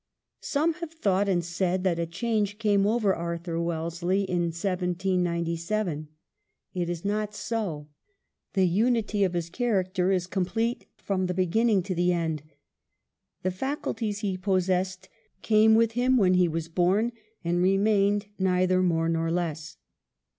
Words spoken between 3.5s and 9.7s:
Wellesley in 1797. It is not so; the unity of his i6 WELLINGTON